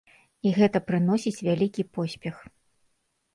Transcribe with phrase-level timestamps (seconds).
[0.45, 2.41] І гэта прыносіць вялікі поспех.